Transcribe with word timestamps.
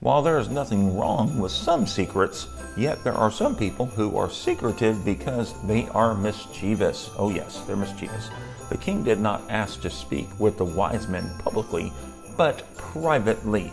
While 0.00 0.22
there 0.22 0.38
is 0.38 0.48
nothing 0.48 0.96
wrong 0.96 1.38
with 1.38 1.52
some 1.52 1.86
secrets, 1.86 2.48
yet 2.74 3.04
there 3.04 3.12
are 3.12 3.30
some 3.30 3.54
people 3.54 3.84
who 3.84 4.16
are 4.16 4.30
secretive 4.30 5.04
because 5.04 5.52
they 5.66 5.88
are 5.88 6.14
mischievous. 6.14 7.10
Oh, 7.18 7.28
yes, 7.28 7.60
they're 7.66 7.76
mischievous. 7.76 8.30
The 8.70 8.78
king 8.78 9.04
did 9.04 9.20
not 9.20 9.42
ask 9.50 9.82
to 9.82 9.90
speak 9.90 10.26
with 10.40 10.56
the 10.56 10.64
wise 10.64 11.06
men 11.06 11.30
publicly, 11.40 11.92
but 12.38 12.64
privately 12.78 13.70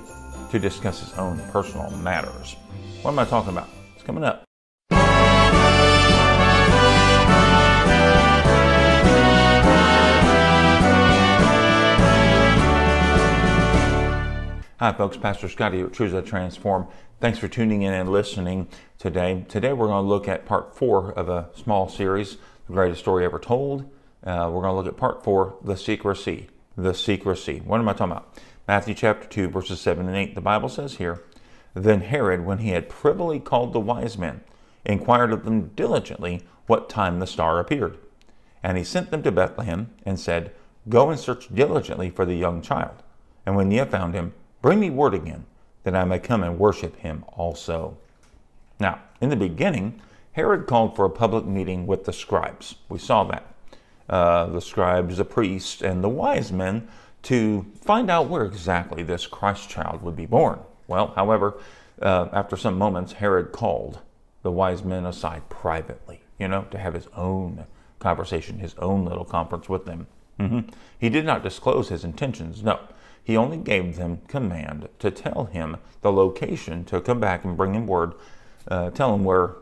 to 0.52 0.60
discuss 0.60 1.00
his 1.00 1.14
own 1.18 1.40
personal 1.52 1.90
matters. 1.92 2.58
What 3.04 3.12
am 3.12 3.20
I 3.20 3.26
talking 3.26 3.52
about? 3.52 3.70
It's 3.96 4.04
coming 4.04 4.26
up. 4.26 4.47
Hi, 14.80 14.94
folks. 14.94 15.18
Pastor 15.18 15.50
Scotty 15.50 15.82
at 15.82 16.26
Transform. 16.28 16.88
Thanks 17.20 17.40
for 17.40 17.48
tuning 17.48 17.82
in 17.82 17.94
and 17.94 18.12
listening 18.12 18.68
today. 19.00 19.44
Today, 19.50 19.74
we're 19.74 19.88
going 19.88 20.04
to 20.04 20.08
look 20.08 20.28
at 20.28 20.46
part 20.46 20.76
four 20.76 21.14
of 21.14 21.30
a 21.30 21.50
small 21.56 21.90
series, 21.90 22.38
The 22.68 22.74
Greatest 22.74 23.02
Story 23.02 23.26
Ever 23.26 23.40
Told. 23.40 23.90
Uh, 24.24 24.52
we're 24.54 24.62
going 24.62 24.74
to 24.74 24.74
look 24.74 24.86
at 24.86 24.96
part 24.96 25.24
four, 25.24 25.58
The 25.64 25.76
Secrecy. 25.76 26.50
The 26.78 26.94
Secrecy. 26.94 27.64
What 27.66 27.80
am 27.80 27.90
I 27.90 27.94
talking 27.94 28.12
about? 28.12 28.38
Matthew 28.68 28.94
chapter 28.94 29.28
2, 29.28 29.48
verses 29.50 29.82
7 29.82 30.08
and 30.08 30.16
8. 30.16 30.36
The 30.36 30.42
Bible 30.42 30.70
says 30.70 30.98
here 30.98 31.24
Then 31.74 32.02
Herod, 32.02 32.46
when 32.46 32.60
he 32.60 32.70
had 32.70 32.88
privily 32.88 33.40
called 33.40 33.74
the 33.74 33.80
wise 33.80 34.16
men, 34.16 34.42
inquired 34.86 35.34
of 35.34 35.44
them 35.44 35.70
diligently 35.70 36.44
what 36.68 36.88
time 36.88 37.18
the 37.18 37.26
star 37.26 37.60
appeared. 37.60 37.98
And 38.62 38.78
he 38.78 38.84
sent 38.84 39.10
them 39.10 39.24
to 39.24 39.32
Bethlehem 39.32 39.90
and 40.06 40.20
said, 40.20 40.52
Go 40.88 41.10
and 41.10 41.20
search 41.20 41.48
diligently 41.52 42.12
for 42.12 42.28
the 42.28 42.36
young 42.36 42.62
child. 42.62 43.02
And 43.44 43.56
when 43.56 43.72
ye 43.72 43.78
have 43.78 43.90
found 43.90 44.14
him, 44.14 44.36
Bring 44.68 44.82
me 44.82 44.90
word 44.90 45.14
again, 45.14 45.46
that 45.86 45.96
I 45.96 46.04
may 46.04 46.20
come 46.20 46.44
and 46.44 46.60
worship 46.60 46.98
him 46.98 47.24
also. 47.38 47.96
Now, 48.82 49.00
in 49.22 49.30
the 49.30 49.38
beginning, 49.38 50.02
Herod 50.34 50.68
called 50.68 50.94
for 50.94 51.06
a 51.06 51.10
public 51.10 51.46
meeting 51.46 51.88
with 51.88 52.04
the 52.04 52.12
scribes. 52.12 52.76
We 52.90 53.00
saw 53.00 53.24
that. 53.24 53.46
Uh, 54.10 54.48
the 54.48 54.60
scribes, 54.60 55.16
the 55.16 55.24
priests, 55.24 55.82
and 55.82 56.04
the 56.04 56.10
wise 56.10 56.52
men 56.52 56.90
to 57.24 57.66
find 57.80 58.12
out 58.12 58.28
where 58.28 58.44
exactly 58.44 59.04
this 59.04 59.26
Christ 59.26 59.70
child 59.70 60.02
would 60.02 60.18
be 60.18 60.26
born. 60.26 60.60
Well, 60.86 61.14
however, 61.16 61.54
uh, 62.02 62.28
after 62.34 62.58
some 62.58 62.78
moments, 62.78 63.14
Herod 63.14 63.54
called 63.54 64.00
the 64.42 64.52
wise 64.52 64.84
men 64.84 65.06
aside 65.06 65.48
privately, 65.48 66.20
you 66.38 66.50
know, 66.50 66.66
to 66.72 66.78
have 66.78 66.94
his 66.94 67.08
own 67.16 67.68
conversation, 68.00 68.60
his 68.60 68.76
own 68.80 69.06
little 69.06 69.24
conference 69.24 69.70
with 69.70 69.86
them. 69.86 70.08
Mm-hmm. 70.42 70.70
He 71.00 71.08
did 71.08 71.24
not 71.24 71.42
disclose 71.42 71.88
his 71.88 72.04
intentions, 72.04 72.62
no. 72.64 72.82
He 73.28 73.36
only 73.36 73.58
gave 73.58 73.98
them 73.98 74.22
command 74.30 74.88
to 75.00 75.12
tell 75.12 75.50
him 75.52 75.76
the 76.00 76.14
location 76.14 76.86
to 76.86 77.02
come 77.02 77.20
back 77.20 77.44
and 77.44 77.58
bring 77.58 77.74
him 77.74 77.86
word, 77.86 78.14
uh, 78.70 78.90
tell 78.92 79.14
him 79.14 79.26
where 79.26 79.56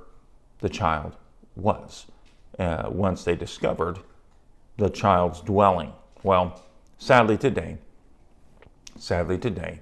the 0.59 0.69
child 0.69 1.15
was 1.55 2.05
uh, 2.59 2.89
once 2.91 3.23
they 3.23 3.35
discovered 3.35 3.97
the 4.77 4.91
child's 4.91 5.41
dwelling. 5.41 5.93
Well, 6.21 6.61
sadly 6.99 7.39
today, 7.39 7.79
sadly 8.99 9.39
today, 9.39 9.79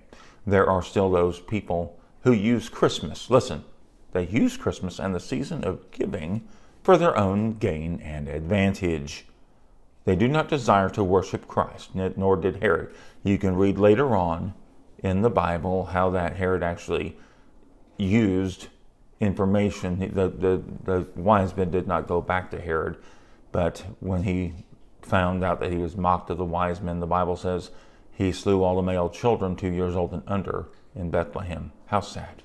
there 0.48 0.70
are 0.70 0.82
still 0.82 1.12
those 1.12 1.42
people 1.42 2.00
who 2.22 2.32
use 2.32 2.70
Christmas. 2.70 3.30
Listen, 3.30 3.66
they 4.14 4.26
use 4.28 4.56
Christmas 4.56 4.98
and 4.98 5.14
the 5.14 5.20
season 5.20 5.66
of 5.66 5.92
giving 5.92 6.48
for 6.84 6.96
their 6.98 7.18
own 7.18 7.56
gain 7.56 8.00
and 8.00 8.30
advantage. 8.30 9.26
They 10.06 10.16
do 10.16 10.28
not 10.28 10.50
desire 10.50 10.90
to 10.92 11.04
worship 11.04 11.48
Christ, 11.48 11.96
nor 11.96 12.36
did 12.36 12.58
Herod. 12.58 12.94
You 13.24 13.38
can 13.38 13.56
read 13.56 13.78
later 13.78 14.16
on 14.16 14.54
in 15.00 15.22
the 15.22 15.30
Bible 15.30 15.86
how 15.86 16.10
that 16.12 16.36
Herod 16.36 16.64
actually 16.64 17.18
used 17.98 18.68
information. 19.20 20.00
The, 20.00 20.30
the, 20.30 20.64
the 20.84 21.08
wise 21.16 21.56
men 21.56 21.72
did 21.72 21.88
not 21.88 22.08
go 22.08 22.22
back 22.22 22.52
to 22.52 22.60
Herod, 22.60 22.98
but 23.52 23.86
when 24.00 24.24
he 24.24 24.54
found 25.02 25.44
out 25.44 25.60
that 25.62 25.72
he 25.72 25.78
was 25.78 25.96
mocked 25.96 26.30
of 26.30 26.38
the 26.38 26.46
wise 26.46 26.82
men, 26.82 27.00
the 27.00 27.08
Bible 27.08 27.38
says 27.38 27.72
he 28.12 28.32
slew 28.32 28.64
all 28.64 28.76
the 28.76 28.82
male 28.82 29.10
children 29.10 29.56
two 29.56 29.72
years 29.72 29.96
old 29.96 30.12
and 30.12 30.24
under 30.28 30.68
in 30.96 31.10
Bethlehem. 31.10 31.72
How 31.88 32.02
sad. 32.02 32.44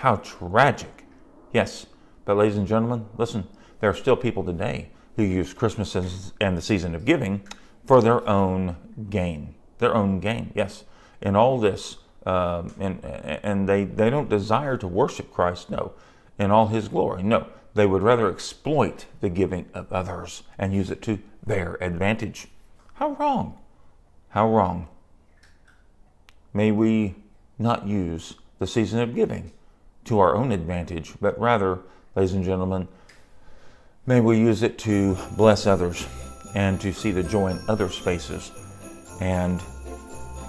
How 0.00 0.16
tragic. 0.16 1.06
Yes, 1.52 1.86
but 2.24 2.36
ladies 2.36 2.56
and 2.56 2.66
gentlemen, 2.66 3.06
listen, 3.16 3.46
there 3.80 3.90
are 3.90 3.94
still 3.94 4.16
people 4.16 4.44
today 4.44 4.90
who 5.16 5.22
use 5.22 5.54
Christmas 5.54 5.94
and 6.40 6.56
the 6.56 6.62
season 6.62 6.94
of 6.94 7.04
giving 7.04 7.42
for 7.86 8.00
their 8.00 8.26
own 8.28 8.76
gain. 9.10 9.54
Their 9.78 9.94
own 9.94 10.20
gain, 10.20 10.52
yes. 10.54 10.84
In 11.20 11.36
all 11.36 11.58
this, 11.58 11.98
um, 12.26 12.74
and, 12.78 13.04
and 13.04 13.68
they, 13.68 13.84
they 13.84 14.10
don't 14.10 14.28
desire 14.28 14.76
to 14.78 14.88
worship 14.88 15.32
Christ, 15.32 15.70
no, 15.70 15.92
in 16.38 16.50
all 16.50 16.68
his 16.68 16.88
glory, 16.88 17.22
no. 17.22 17.46
They 17.74 17.86
would 17.86 18.02
rather 18.02 18.30
exploit 18.30 19.06
the 19.20 19.28
giving 19.28 19.66
of 19.74 19.92
others 19.92 20.44
and 20.58 20.72
use 20.72 20.90
it 20.90 21.02
to 21.02 21.18
their 21.44 21.76
advantage. 21.80 22.48
How 22.94 23.12
wrong! 23.12 23.58
How 24.28 24.48
wrong. 24.48 24.88
May 26.52 26.70
we 26.70 27.16
not 27.58 27.86
use 27.86 28.34
the 28.58 28.66
season 28.66 29.00
of 29.00 29.14
giving 29.14 29.52
to 30.04 30.18
our 30.20 30.36
own 30.36 30.52
advantage, 30.52 31.14
but 31.20 31.38
rather, 31.38 31.80
ladies 32.14 32.32
and 32.32 32.44
gentlemen, 32.44 32.88
May 34.06 34.20
we 34.20 34.38
use 34.38 34.62
it 34.62 34.78
to 34.80 35.16
bless 35.34 35.66
others 35.66 36.06
and 36.54 36.78
to 36.82 36.92
see 36.92 37.10
the 37.10 37.22
joy 37.22 37.48
in 37.48 37.60
others' 37.68 37.96
faces 37.96 38.52
and, 39.20 39.62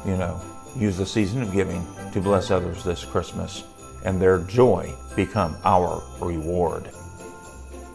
you 0.06 0.18
know, 0.18 0.42
use 0.76 0.98
the 0.98 1.06
season 1.06 1.42
of 1.42 1.54
giving 1.54 1.86
to 2.12 2.20
bless 2.20 2.52
others 2.52 2.84
this 2.84 3.06
Christmas 3.06 3.64
and 4.04 4.22
their 4.22 4.40
joy 4.40 4.94
become 5.16 5.56
our 5.64 6.04
reward. 6.20 6.90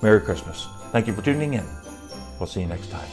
Merry 0.02 0.22
Christmas. 0.22 0.66
Thank 0.92 1.06
you 1.06 1.12
for 1.12 1.22
tuning 1.22 1.54
in. 1.54 1.66
We'll 2.38 2.46
see 2.46 2.62
you 2.62 2.66
next 2.66 2.90
time. 2.90 3.08